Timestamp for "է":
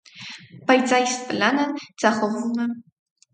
2.67-2.67